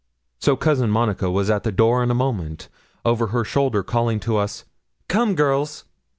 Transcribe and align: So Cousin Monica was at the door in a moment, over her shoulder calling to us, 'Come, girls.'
So 0.39 0.55
Cousin 0.55 0.89
Monica 0.89 1.29
was 1.29 1.51
at 1.51 1.61
the 1.61 1.71
door 1.71 2.01
in 2.01 2.09
a 2.09 2.15
moment, 2.15 2.69
over 3.05 3.27
her 3.27 3.43
shoulder 3.43 3.83
calling 3.83 4.19
to 4.21 4.35
us, 4.35 4.65
'Come, 5.07 5.35
girls.' 5.35 5.83